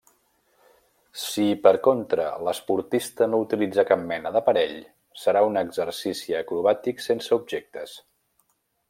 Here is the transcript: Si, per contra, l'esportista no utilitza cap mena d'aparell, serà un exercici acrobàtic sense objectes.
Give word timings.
Si, 1.23 1.43
per 1.65 1.73
contra, 1.87 2.25
l'esportista 2.47 3.27
no 3.33 3.41
utilitza 3.43 3.85
cap 3.91 4.01
mena 4.13 4.31
d'aparell, 4.37 4.77
serà 5.25 5.45
un 5.51 5.63
exercici 5.65 6.37
acrobàtic 6.41 7.05
sense 7.11 7.39
objectes. 7.43 7.95